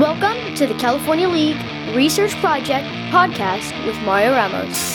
[0.00, 1.58] Welcome to the California League
[1.94, 4.94] Research Project podcast with Mario Ramos.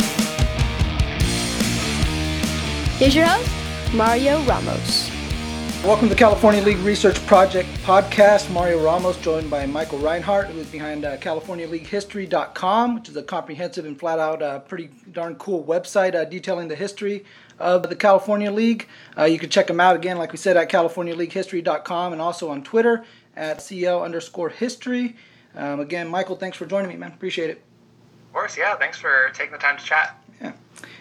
[2.98, 5.12] Here's your host, Mario Ramos.
[5.84, 8.50] Welcome to the California League Research Project podcast.
[8.50, 13.86] Mario Ramos, joined by Michael Reinhardt, who is behind uh, CaliforniaLeagueHistory.com, which is a comprehensive
[13.86, 17.24] and flat out, uh, pretty darn cool website uh, detailing the history
[17.60, 18.88] of the California League.
[19.16, 22.64] Uh, you can check them out again, like we said, at CaliforniaLeagueHistory.com and also on
[22.64, 25.16] Twitter at CL underscore history.
[25.56, 27.12] Um, again, Michael, thanks for joining me, man.
[27.12, 27.62] Appreciate it.
[28.28, 28.76] Of course, yeah.
[28.76, 30.22] Thanks for taking the time to chat.
[30.42, 30.54] Yeah.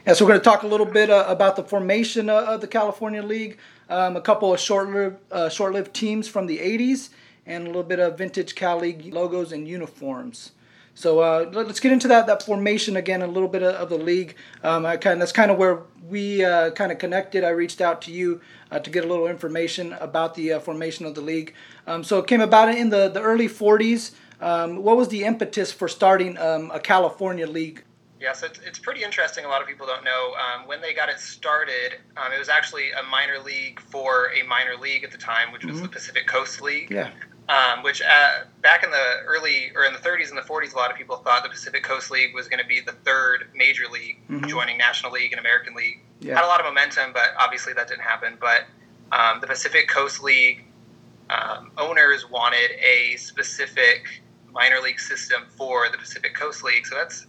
[0.06, 2.60] Yeah, so we're going to talk a little bit uh, about the formation uh, of
[2.60, 7.08] the California League, um, a couple of short-lived, uh, short-lived teams from the 80s,
[7.46, 10.52] and a little bit of vintage Cal League logos and uniforms.
[10.94, 13.98] So uh, let's get into that that formation again, a little bit of, of the
[13.98, 14.36] league.
[14.62, 17.42] Um, I kind that's kind of where we uh, kind of connected.
[17.44, 18.40] I reached out to you
[18.70, 21.54] uh, to get a little information about the uh, formation of the league.
[21.86, 24.12] Um, so it came about in the, the early 40s.
[24.40, 27.84] Um, what was the impetus for starting um, a California league?
[28.20, 29.44] Yes, it's, it's pretty interesting.
[29.44, 30.34] A lot of people don't know.
[30.34, 34.46] Um, when they got it started, um, it was actually a minor league for a
[34.46, 35.84] minor league at the time, which was mm-hmm.
[35.84, 36.90] the Pacific Coast League.
[36.90, 37.10] Yeah
[37.48, 40.76] um, which uh, back in the early or in the 30s and the 40s, a
[40.76, 43.84] lot of people thought the Pacific Coast League was going to be the third major
[43.90, 44.46] league, mm-hmm.
[44.46, 46.00] joining National League and American League.
[46.20, 46.36] Yeah.
[46.36, 48.38] Had a lot of momentum, but obviously that didn't happen.
[48.40, 48.64] But
[49.12, 50.64] um, the Pacific Coast League
[51.28, 54.22] um, owners wanted a specific
[54.52, 57.26] minor league system for the Pacific Coast League, so that's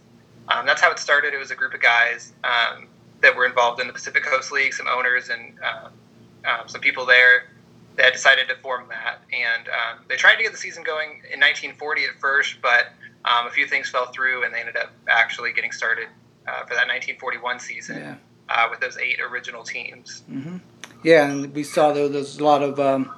[0.48, 1.34] um, that's how it started.
[1.34, 2.86] It was a group of guys um,
[3.20, 7.48] that were involved in the Pacific Coast League, some owners and um, some people there
[7.96, 11.40] they decided to form that, and um, they tried to get the season going in
[11.40, 12.92] 1940 at first, but
[13.24, 16.08] um, a few things fell through, and they ended up actually getting started
[16.46, 18.14] uh, for that 1941 season yeah.
[18.48, 20.22] uh, with those eight original teams.
[20.30, 20.58] Mm-hmm.
[21.02, 23.12] Yeah, and we saw though there's a lot of um,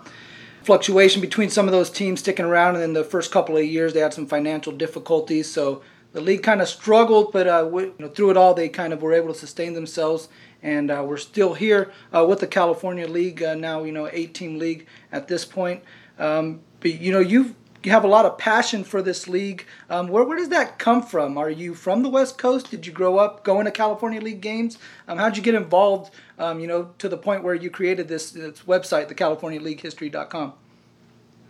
[0.62, 3.93] fluctuation between some of those teams sticking around, and then the first couple of years
[3.93, 8.09] they had some financial difficulties, so the league kind of struggled, but uh, you know,
[8.09, 10.28] through it all they kind of were able to sustain themselves
[10.62, 13.84] and uh, we're still here uh, with the California League uh, now.
[13.84, 15.82] You know, eight-team league at this point.
[16.19, 17.54] Um, but you know, you
[17.84, 19.64] you have a lot of passion for this league.
[19.88, 21.38] Um, where where does that come from?
[21.38, 22.70] Are you from the West Coast?
[22.70, 24.78] Did you grow up going to California League games?
[25.06, 26.12] Um, how did you get involved?
[26.38, 30.52] Um, you know, to the point where you created this, this website, the CaliforniaLeagueHistory.com.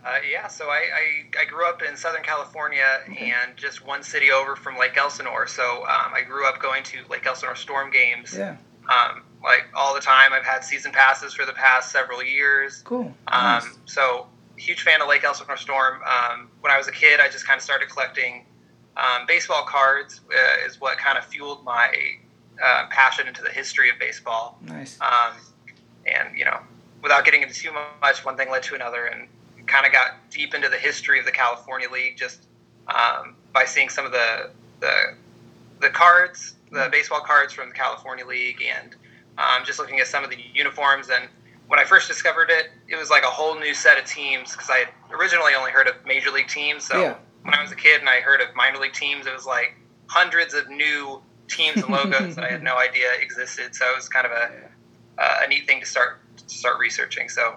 [0.03, 3.31] Uh, yeah, so I, I, I, grew up in Southern California okay.
[3.31, 5.45] and just one city over from Lake Elsinore.
[5.45, 8.33] So um, I grew up going to Lake Elsinore Storm games.
[8.35, 8.55] Yeah
[8.89, 10.33] um, like all the time.
[10.33, 12.81] I've had season passes for the past several years.
[12.83, 13.13] Cool.
[13.27, 13.77] Um, nice.
[13.85, 14.27] So
[14.57, 16.01] huge fan of Lake Elsinore Storm.
[16.03, 18.45] Um, when I was a kid, I just kind of started collecting
[18.97, 20.21] um, baseball cards.
[20.29, 21.93] Uh, is what kind of fueled my
[22.63, 24.57] uh, passion into the history of baseball.
[24.61, 24.99] Nice.
[25.01, 25.33] Um,
[26.05, 26.59] and you know,
[27.01, 27.71] without getting into too
[28.01, 29.27] much, one thing led to another, and
[29.67, 32.47] kind of got deep into the history of the California League just
[32.87, 35.15] um, by seeing some of the the
[35.79, 38.95] the cards the baseball cards from the California League and
[39.37, 41.09] um, just looking at some of the uniforms.
[41.09, 41.29] And
[41.67, 44.69] when I first discovered it, it was like a whole new set of teams because
[44.69, 46.85] I originally only heard of major league teams.
[46.85, 47.15] So yeah.
[47.43, 49.75] when I was a kid and I heard of minor league teams, it was like
[50.07, 53.75] hundreds of new teams and logos that I had no idea existed.
[53.75, 54.51] So it was kind of a,
[55.17, 57.29] uh, a neat thing to start to start researching.
[57.29, 57.55] So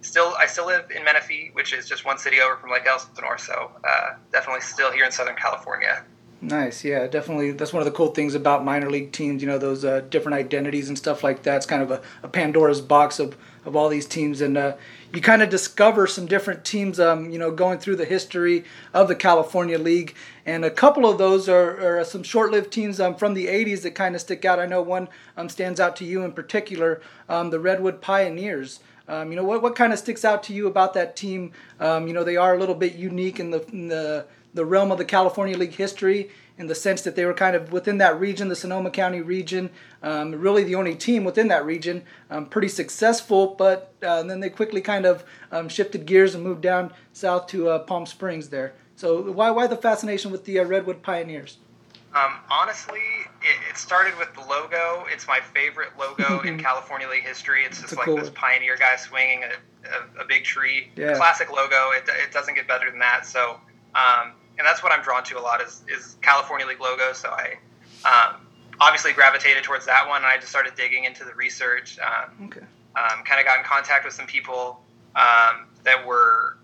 [0.00, 3.38] still, I still live in Menifee, which is just one city over from Lake Elsinore.
[3.38, 6.04] So uh, definitely still here in Southern California.
[6.40, 7.50] Nice, yeah, definitely.
[7.50, 9.42] That's one of the cool things about minor league teams.
[9.42, 11.56] You know, those uh, different identities and stuff like that.
[11.56, 14.76] It's kind of a, a Pandora's box of, of all these teams, and uh,
[15.12, 17.00] you kind of discover some different teams.
[17.00, 20.14] Um, you know, going through the history of the California League,
[20.46, 23.96] and a couple of those are, are some short-lived teams um, from the '80s that
[23.96, 24.60] kind of stick out.
[24.60, 28.78] I know one um, stands out to you in particular, um, the Redwood Pioneers.
[29.08, 31.50] Um, you know, what what kind of sticks out to you about that team?
[31.80, 34.90] Um, you know, they are a little bit unique in the in the the realm
[34.90, 38.18] of the California League history in the sense that they were kind of within that
[38.18, 39.70] region, the Sonoma County region,
[40.02, 44.50] um, really the only team within that region, um, pretty successful, but uh, then they
[44.50, 48.74] quickly kind of um, shifted gears and moved down south to uh, Palm Springs there.
[48.96, 51.58] So why, why the fascination with the uh, Redwood Pioneers?
[52.14, 53.00] Um, honestly,
[53.42, 55.04] it, it, started with the logo.
[55.12, 57.64] It's my favorite logo in California League history.
[57.64, 60.90] It's just like cool this pioneer guy swinging a, a, a big tree.
[60.96, 61.14] Yeah.
[61.14, 61.90] Classic logo.
[61.90, 63.26] It, it doesn't get better than that.
[63.26, 63.60] So
[63.94, 67.12] um, and that's what I'm drawn to a lot is, is California League logo.
[67.12, 67.54] So I
[68.04, 68.46] um,
[68.80, 71.98] obviously gravitated towards that one, and I just started digging into the research.
[71.98, 72.66] Um, okay.
[72.96, 74.80] Um, kind of got in contact with some people
[75.14, 76.56] um, that were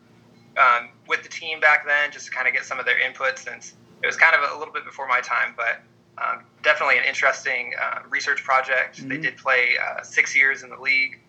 [0.57, 3.39] um, with the team back then, just to kind of get some of their input,
[3.39, 5.81] since it was kind of a little bit before my time, but
[6.23, 8.99] um, definitely an interesting uh, research project.
[8.99, 9.09] Mm-hmm.
[9.09, 11.21] They did play uh, six years in the league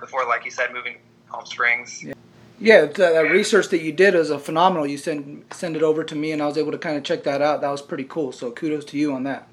[0.00, 2.02] before, like you said, moving to Palm Springs.
[2.02, 2.13] Yeah.
[2.60, 4.86] Yeah, that research that you did is a phenomenal.
[4.86, 7.24] You send send it over to me, and I was able to kind of check
[7.24, 7.60] that out.
[7.60, 8.32] That was pretty cool.
[8.32, 9.48] So kudos to you on that.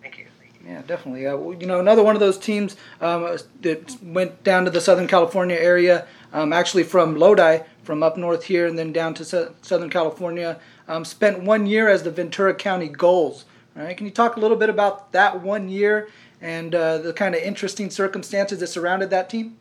[0.00, 0.26] Thank you.
[0.66, 1.26] Yeah, definitely.
[1.26, 5.06] Uh, you know, another one of those teams um, that went down to the Southern
[5.06, 9.90] California area, um, actually from Lodi, from up north here, and then down to Southern
[9.90, 10.58] California.
[10.88, 12.90] Um, spent one year as the Ventura County.
[12.98, 13.34] All
[13.76, 16.08] right, can you talk a little bit about that one year
[16.40, 19.58] and uh, the kind of interesting circumstances that surrounded that team?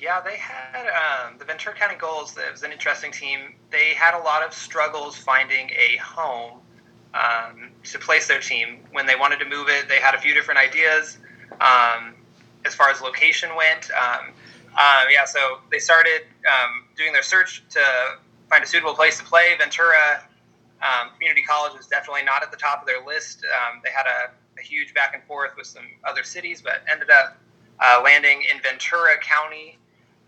[0.00, 2.36] Yeah, they had um, the Ventura County Gulls.
[2.36, 3.54] It was an interesting team.
[3.70, 6.60] They had a lot of struggles finding a home
[7.14, 8.78] um, to place their team.
[8.92, 11.18] When they wanted to move it, they had a few different ideas
[11.60, 12.14] um,
[12.64, 13.90] as far as location went.
[13.96, 17.80] Uh, yeah, so they started um, doing their search to
[18.48, 19.56] find a suitable place to play.
[19.58, 20.22] Ventura
[21.14, 23.44] Community College was definitely not at the top of their list.
[23.82, 24.30] They had a,
[24.60, 27.36] a, huge back and forth with some other cities, but ended up
[27.80, 29.76] uh, landing in Ventura County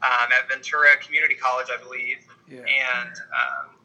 [0.02, 2.19] um, at Ventura Community College, I believe.
[2.49, 2.58] Yeah.
[2.61, 3.76] And um,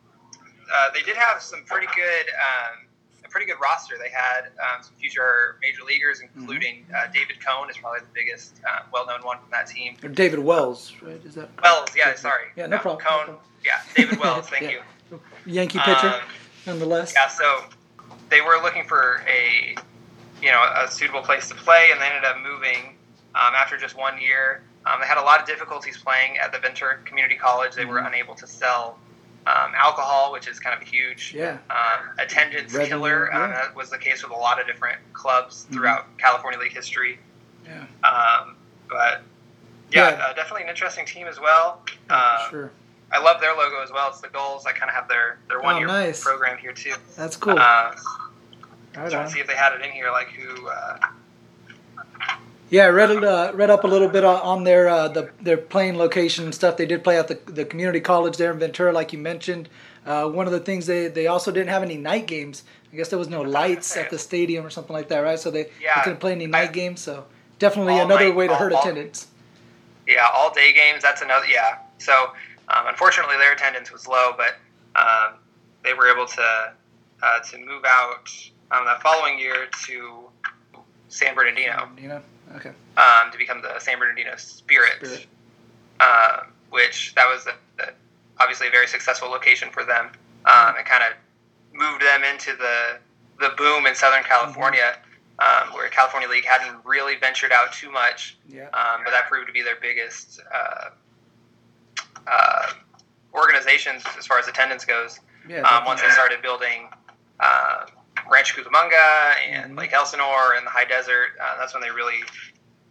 [0.73, 2.87] uh, they did have some pretty good, um,
[3.23, 3.95] a pretty good roster.
[4.01, 6.39] They had um, some future major leaguers, mm-hmm.
[6.39, 6.95] including mm-hmm.
[6.95, 9.97] uh, David Cone is probably the biggest, uh, well-known one from that team.
[10.03, 11.21] Or David Wells, right?
[11.25, 11.89] Is that Wells?
[11.95, 12.45] Yeah, sorry.
[12.55, 13.05] Yeah, no, problem.
[13.05, 13.19] Cone.
[13.19, 13.45] No problem.
[13.63, 14.47] Yeah, David Wells.
[14.47, 14.71] Thank yeah.
[14.71, 15.19] you.
[15.45, 16.21] Yankee pitcher
[16.65, 17.13] nonetheless.
[17.15, 17.65] Yeah, so
[18.29, 19.75] they were looking for a
[20.41, 22.97] you know a suitable place to play, and they ended up moving
[23.35, 24.63] um, after just one year.
[24.85, 27.73] Um, they had a lot of difficulties playing at the Ventura Community College.
[27.73, 27.91] They mm-hmm.
[27.91, 28.99] were unable to sell
[29.47, 31.57] um, alcohol, which is kind of a huge yeah.
[31.69, 33.33] Um, attendance Revenue, killer.
[33.33, 33.47] Um, yeah.
[33.55, 35.73] that was the case with a lot of different clubs mm-hmm.
[35.73, 36.17] throughout mm-hmm.
[36.17, 37.19] California League history.
[37.65, 37.85] Yeah.
[38.07, 38.55] Um,
[38.89, 39.23] but
[39.91, 40.23] yeah, yeah.
[40.23, 41.81] Uh, definitely an interesting team as well.
[42.09, 42.71] Oh, sure.
[43.11, 44.09] I love their logo as well.
[44.09, 44.65] It's the Gulls.
[44.65, 46.23] I kind of have their their one year oh, nice.
[46.23, 46.93] program here too.
[47.15, 47.57] That's cool.
[47.57, 47.95] Uh,
[48.95, 50.67] right trying to see if they had it in here, like who.
[50.67, 50.97] Uh,
[52.69, 55.97] yeah, I read uh, read up a little bit on their uh, the their playing
[55.97, 56.77] location and stuff.
[56.77, 59.69] They did play at the the community college there in Ventura, like you mentioned.
[60.05, 62.63] Uh, one of the things they they also didn't have any night games.
[62.91, 65.37] I guess there was no lights at the stadium or something like that, right?
[65.37, 67.01] So they, yeah, they couldn't play any night I, games.
[67.01, 67.25] So
[67.59, 69.27] definitely another night, way to all, hurt all, attendance.
[70.07, 71.03] Yeah, all day games.
[71.03, 71.45] That's another.
[71.47, 71.79] Yeah.
[71.97, 72.13] So
[72.69, 74.55] um, unfortunately, their attendance was low, but
[74.95, 75.39] um,
[75.83, 76.73] they were able to
[77.21, 78.29] uh, to move out
[78.71, 80.29] um, that following year to
[81.09, 81.77] San Bernardino.
[81.77, 82.21] San Bernardino,
[82.55, 82.71] okay.
[82.97, 85.27] Um, to become the San Bernardino Spirit, Spirit.
[85.99, 87.93] Uh, which that was a, a,
[88.39, 90.07] obviously a very successful location for them.
[90.45, 91.13] Um, it kind of
[91.73, 92.97] moved them into the
[93.39, 94.97] the boom in Southern California.
[95.37, 98.67] Um, where California League hadn't really ventured out too much, yeah.
[98.67, 100.91] um, but that proved to be their biggest uh,
[102.25, 102.67] uh,
[103.33, 105.19] organizations as far as attendance goes.
[105.45, 106.87] Yeah, um, once they started building
[108.31, 109.79] Rancho Cucamonga and mm-hmm.
[109.79, 112.23] Lake Elsinore and the high desert, uh, that's when they really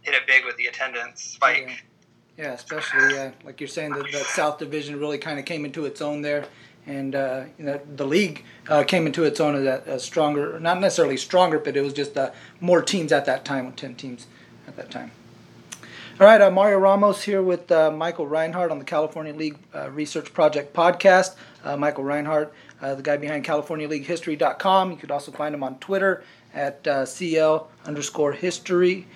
[0.02, 1.84] hit it big with the attendance spike.
[2.36, 5.64] Yeah, yeah especially uh, like you're saying, that, that South Division really kind of came
[5.64, 6.46] into its own there.
[6.86, 10.60] And uh, you know, the league uh, came into its own as a, a, stronger,
[10.60, 13.94] not necessarily stronger, but it was just uh, more teams at that time, with 10
[13.94, 14.26] teams
[14.68, 15.10] at that time.
[16.20, 19.90] All right, uh, Mario Ramos here with uh, Michael Reinhardt on the California League uh,
[19.90, 21.34] Research Project podcast.
[21.64, 22.54] Uh, Michael Reinhardt,
[22.92, 24.90] the guy behind CaliforniaLeagueHistory.com.
[24.90, 29.06] You could also find him on Twitter at uh, CL underscore history.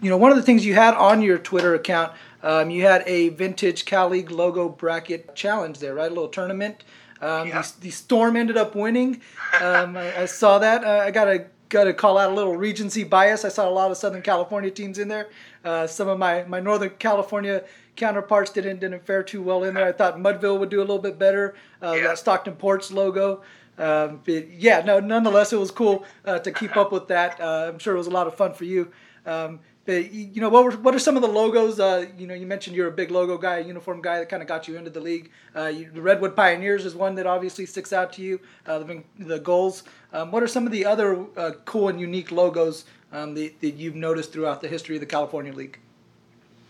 [0.00, 2.12] You know, one of the things you had on your Twitter account,
[2.42, 6.10] um, you had a vintage Cal League logo bracket challenge there, right?
[6.10, 6.82] A little tournament.
[7.20, 7.62] Um, yeah.
[7.62, 9.22] the, the, Storm ended up winning.
[9.60, 10.84] Um, I, I, saw that.
[10.84, 13.44] I got to got to call out a little Regency bias.
[13.44, 15.28] I saw a lot of Southern California teams in there.
[15.64, 17.64] Uh, some of my, my Northern California
[17.96, 19.86] counterparts didn't didn't fare too well in there.
[19.86, 21.54] I thought Mudville would do a little bit better.
[21.82, 22.02] Uh, yeah.
[22.08, 23.42] That Stockton Ports logo.
[23.78, 27.40] Um, but yeah, no, nonetheless, it was cool uh, to keep up with that.
[27.40, 28.92] Uh, I'm sure it was a lot of fun for you.
[29.24, 31.80] Um, you know, what were what are some of the logos?
[31.80, 34.42] Uh, you know, you mentioned you're a big logo guy, a uniform guy that kind
[34.42, 35.30] of got you into the league.
[35.56, 38.40] Uh, you, the Redwood Pioneers is one that obviously sticks out to you.
[38.66, 39.82] Uh, the, the Gulls.
[40.12, 43.72] Um, what are some of the other uh, cool and unique logos um, that, that
[43.72, 45.78] you've noticed throughout the history of the California League?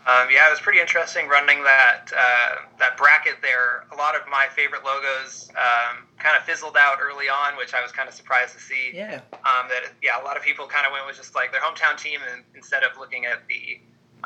[0.05, 3.87] Um, yeah, it was pretty interesting running that uh, that bracket there.
[3.93, 7.81] A lot of my favorite logos um, kind of fizzled out early on, which I
[7.81, 8.91] was kind of surprised to see.
[8.93, 9.21] Yeah.
[9.33, 11.97] Um, that yeah, a lot of people kind of went with just like their hometown
[11.97, 13.79] team and, instead of looking at the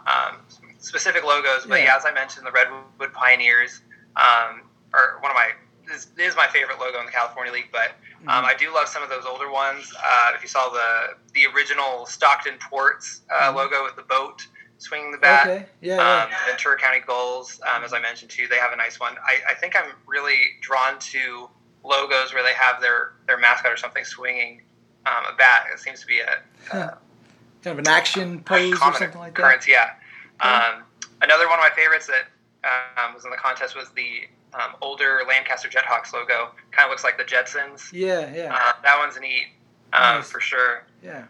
[0.06, 0.38] um,
[0.78, 1.66] specific logos.
[1.66, 1.92] But yeah.
[1.92, 1.96] yeah.
[1.96, 3.82] as I mentioned, the Redwood Pioneers
[4.16, 4.62] um,
[4.94, 5.50] are one of my
[5.92, 7.68] is, is my favorite logo in the California League.
[7.70, 7.92] But
[8.22, 8.46] um, mm-hmm.
[8.46, 9.92] I do love some of those older ones.
[9.94, 13.56] Uh, if you saw the the original Stockton Ports uh, mm-hmm.
[13.58, 14.46] logo with the boat
[14.78, 15.46] swinging the bat.
[15.46, 15.66] Okay.
[15.80, 16.46] Yeah, um, yeah.
[16.46, 19.14] Ventura County Gulls, um, as I mentioned too, they have a nice one.
[19.24, 21.48] I, I think I'm really drawn to
[21.84, 24.62] logos where they have their, their mascot or something swinging
[25.06, 25.66] um, a bat.
[25.72, 26.94] It seems to be a, huh.
[27.62, 29.66] kind of an action pose or something like that.
[29.66, 29.90] Yeah.
[30.40, 30.82] Um,
[31.22, 32.26] another one of my favorites that
[32.64, 34.22] um, was in the contest was the
[34.54, 36.50] um, older Lancaster JetHawks logo.
[36.72, 37.92] Kind of looks like the Jetsons.
[37.92, 38.54] Yeah, yeah.
[38.54, 39.46] Uh, that one's neat
[39.92, 40.30] um, nice.
[40.30, 40.84] for sure.
[41.02, 41.24] Yeah.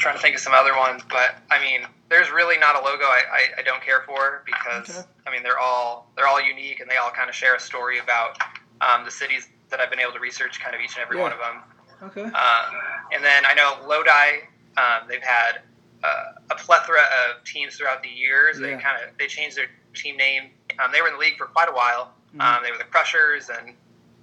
[0.00, 3.04] Trying to think of some other ones, but I mean, there's really not a logo
[3.04, 5.08] I, I, I don't care for because okay.
[5.26, 7.98] I mean they're all they're all unique and they all kind of share a story
[7.98, 8.36] about
[8.80, 11.22] um, the cities that I've been able to research, kind of each and every yeah.
[11.22, 11.62] one of them.
[12.02, 12.22] Okay.
[12.22, 12.74] Um,
[13.12, 15.60] and then I know Lodi, um, they've had
[16.02, 18.58] uh, a plethora of teams throughout the years.
[18.58, 18.66] Yeah.
[18.66, 20.50] They kind of they changed their team name.
[20.82, 22.12] Um, they were in the league for quite a while.
[22.30, 22.40] Mm-hmm.
[22.40, 23.74] Um, they were the Crushers and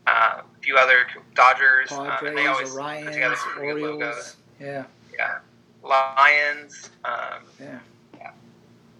[0.07, 1.89] uh, a few other Dodgers.
[1.89, 3.79] Padres, um, they always Orions, put together some Orioles.
[3.79, 4.35] good logos.
[4.59, 4.83] Yeah.
[5.13, 5.39] Yeah.
[5.83, 6.89] Lions.
[7.05, 7.79] Um, yeah.
[8.15, 8.31] Yeah.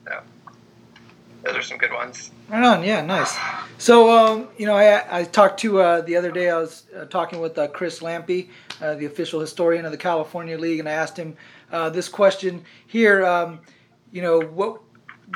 [0.05, 0.21] So
[1.43, 2.31] those are some good ones.
[2.49, 2.83] Right on.
[2.83, 3.01] Yeah.
[3.01, 3.37] Nice.
[3.77, 6.49] So um, you know, I I talked to uh, the other day.
[6.49, 8.49] I was uh, talking with uh, Chris Lampe,
[8.81, 11.35] uh, the official historian of the California League, and I asked him
[11.71, 13.25] uh, this question here.
[13.25, 13.59] Um,
[14.11, 14.81] you know, what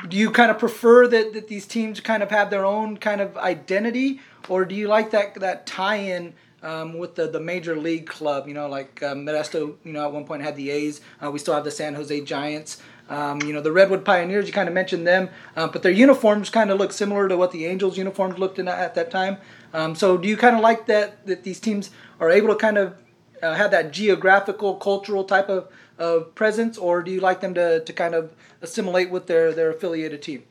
[0.08, 3.20] do you kind of prefer that, that these teams kind of have their own kind
[3.20, 8.06] of identity, or do you like that that tie-in um, with the, the major league
[8.06, 8.48] club?
[8.48, 11.00] You know, like uh, Modesto, you know, at one point had the A's.
[11.22, 12.80] Uh, we still have the San Jose Giants.
[13.08, 16.48] Um, you know, the Redwood Pioneers, you kind of mentioned them, um, but their uniforms
[16.48, 19.36] kind of look similar to what the Angels uniforms looked in at that time.
[19.74, 21.90] Um, so, do you kind of like that that these teams
[22.20, 22.94] are able to kind of
[23.42, 27.80] uh, have that geographical, cultural type of, of presence, or do you like them to,
[27.84, 30.44] to kind of assimilate with their, their affiliated team?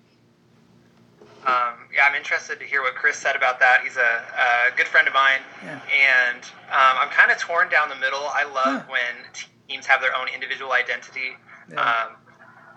[1.46, 3.82] Um, yeah, I'm interested to hear what Chris said about that.
[3.84, 5.80] He's a, a good friend of mine, yeah.
[5.92, 8.30] and um, I'm kind of torn down the middle.
[8.34, 8.92] I love yeah.
[8.92, 11.36] when teams have their own individual identity,
[11.70, 11.82] yeah.
[11.82, 12.16] um,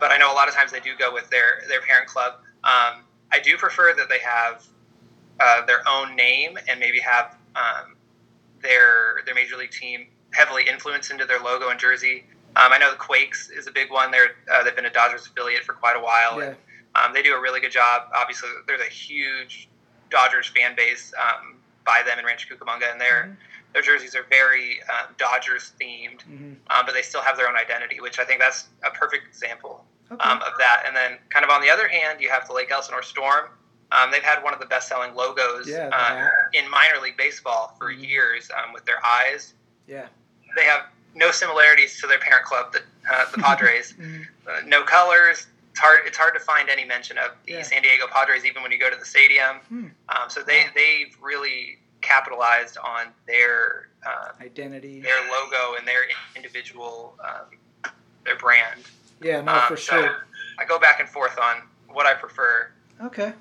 [0.00, 2.34] but I know a lot of times they do go with their their parent club.
[2.64, 4.64] Um, I do prefer that they have
[5.40, 7.96] uh, their own name and maybe have um,
[8.62, 12.24] their their major league team heavily influenced into their logo and jersey.
[12.56, 14.10] Um, I know the Quakes is a big one.
[14.10, 16.40] They're uh, they've been a Dodgers affiliate for quite a while.
[16.40, 16.48] Yeah.
[16.48, 16.56] And,
[16.96, 18.02] um, they do a really good job.
[18.14, 19.68] Obviously, there's a huge
[20.10, 23.32] Dodgers fan base um, by them in Rancho Cucamonga, and their mm-hmm.
[23.72, 26.52] their jerseys are very um, Dodgers themed, mm-hmm.
[26.70, 29.84] Um, but they still have their own identity, which I think that's a perfect example
[30.10, 30.28] okay.
[30.28, 30.84] Um, of that.
[30.86, 33.46] And then, kind of on the other hand, you have the Lake Elsinore Storm.
[33.92, 37.92] Um, they've had one of the best-selling logos yeah, uh, in minor league baseball for
[37.92, 38.04] mm-hmm.
[38.04, 39.54] years with their eyes.
[39.86, 40.06] Yeah,
[40.56, 42.80] they have no similarities to their parent club, the,
[43.12, 43.92] uh, the Padres.
[43.92, 44.22] mm-hmm.
[44.48, 47.62] uh, no colors, it's hard it's hard to find any mention of the yeah.
[47.62, 49.56] San Diego Padres even when you go to the stadium.
[49.68, 49.86] Hmm.
[50.08, 56.02] Um, so they they've really capitalized on their uh, identity, their logo, and their
[56.36, 57.92] individual um,
[58.24, 58.82] their brand.
[59.20, 60.26] Yeah, no, um, for so sure.
[60.60, 62.70] I go back and forth on what I prefer.
[63.02, 63.32] Okay.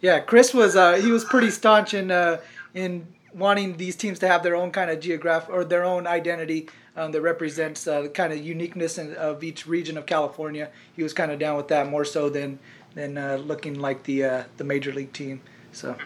[0.00, 2.40] Yeah, Chris was uh, he was pretty staunch in uh,
[2.72, 6.68] in wanting these teams to have their own kind of geographic or their own identity
[6.98, 10.68] um, that represents uh, the kind of uniqueness in, of each region of California.
[10.96, 12.58] He was kind of down with that more so than
[12.94, 15.40] than uh, looking like the uh, the major league team.
[15.72, 15.96] So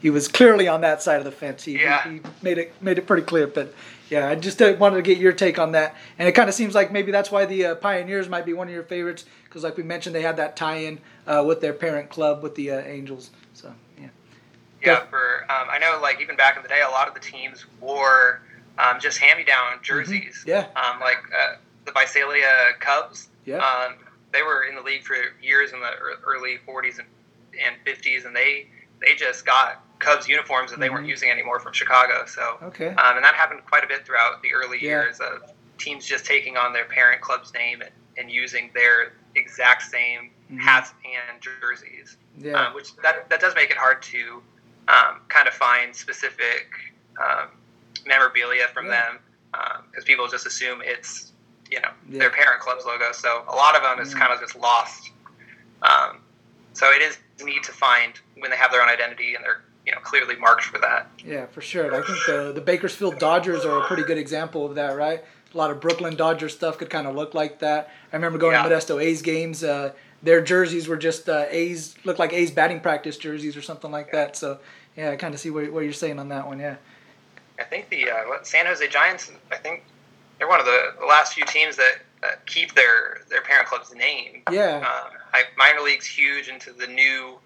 [0.00, 1.64] he was clearly on that side of the fence.
[1.64, 2.08] He, yeah.
[2.08, 3.48] he, made it made it pretty clear.
[3.48, 3.74] But
[4.08, 5.96] yeah, I just uh, wanted to get your take on that.
[6.18, 8.68] And it kind of seems like maybe that's why the uh, Pioneers might be one
[8.68, 12.08] of your favorites because, like we mentioned, they had that tie-in uh, with their parent
[12.08, 13.30] club with the Angels.
[13.52, 14.08] So yeah.
[14.80, 17.20] Yeah, for um, I know, like even back in the day, a lot of the
[17.20, 18.42] teams wore
[18.78, 19.82] um, just hand-me-down mm-hmm.
[19.82, 20.44] jerseys.
[20.46, 20.50] Mm-hmm.
[20.50, 20.66] Yeah.
[20.76, 23.28] Um, like uh, the Visalia Cubs.
[23.44, 23.58] Yeah.
[23.58, 23.94] Um,
[24.32, 25.90] they were in the league for years in the
[26.26, 27.06] early 40s and,
[27.64, 28.66] and 50s, and they
[29.00, 30.96] they just got Cubs uniforms that they mm-hmm.
[30.96, 32.24] weren't using anymore from Chicago.
[32.26, 32.88] So okay.
[32.88, 34.88] Um, and that happened quite a bit throughout the early yeah.
[34.88, 39.82] years of teams just taking on their parent club's name and, and using their exact
[39.82, 40.58] same mm-hmm.
[40.58, 42.16] hats and jerseys.
[42.38, 42.52] Yeah.
[42.52, 44.42] Um, which that that does make it hard to
[44.88, 46.68] um, kind of find specific
[47.22, 47.48] um,
[48.36, 48.90] memorabilia from yeah.
[48.90, 49.18] them
[49.90, 51.32] because um, people just assume it's
[51.70, 52.18] you know yeah.
[52.18, 53.12] their parent club's logo.
[53.12, 55.10] So a lot of them is kind of just lost.
[55.82, 56.18] Um,
[56.72, 59.92] so it is neat to find when they have their own identity and they're you
[59.92, 61.08] know clearly marked for that.
[61.24, 61.94] Yeah, for sure.
[61.94, 65.24] I think the the Bakersfield Dodgers are a pretty good example of that, right?
[65.54, 67.90] A lot of Brooklyn Dodger stuff could kind of look like that.
[68.12, 68.62] I remember going yeah.
[68.64, 69.64] to Modesto A's games.
[69.64, 73.90] Uh, their jerseys were just uh, A's, looked like A's batting practice jerseys or something
[73.90, 74.24] like yeah.
[74.24, 74.36] that.
[74.36, 74.58] So
[74.96, 76.58] yeah, I kind of see what, what you're saying on that one.
[76.58, 76.76] Yeah.
[77.66, 79.30] I think the uh, San Jose Giants.
[79.50, 79.82] I think
[80.38, 83.92] they're one of the, the last few teams that, that, keep their their parent club's
[83.92, 84.42] name.
[84.52, 84.76] Yeah.
[84.76, 87.38] Um, I, minor league's huge into the new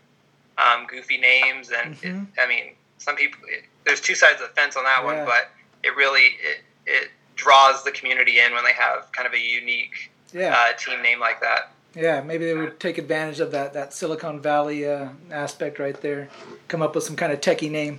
[0.59, 2.25] um, goofy names, and mm-hmm.
[2.25, 3.39] it, I mean, some people.
[3.49, 5.05] It, there's two sides of the fence on that yeah.
[5.07, 5.51] one, but
[5.83, 10.11] it really it, it draws the community in when they have kind of a unique
[10.35, 10.55] yeah.
[10.55, 11.73] uh, team name like that.
[11.97, 16.29] Yeah, maybe they would take advantage of that, that Silicon Valley uh, aspect right there.
[16.69, 17.99] Come up with some kind of techie name.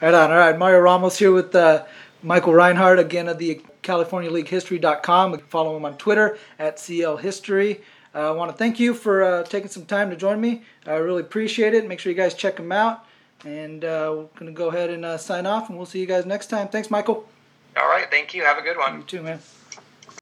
[0.00, 0.30] Right on.
[0.30, 1.84] All right, Mario Ramos here with uh,
[2.22, 5.38] Michael Reinhardt again of the California League History.com.
[5.40, 7.82] Follow him on Twitter at CL History.
[8.14, 10.62] Uh, I want to thank you for uh, taking some time to join me.
[10.86, 11.86] I really appreciate it.
[11.86, 13.04] Make sure you guys check him out.
[13.44, 16.06] And uh, we're going to go ahead and uh, sign off, and we'll see you
[16.06, 16.68] guys next time.
[16.68, 17.28] Thanks, Michael.
[17.76, 18.10] All right.
[18.10, 18.42] Thank you.
[18.42, 18.98] Have a good one.
[18.98, 19.40] You too, man.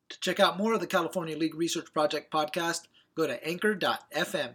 [0.09, 4.51] To check out more of the California League Research Project podcast, go to anchor.fm.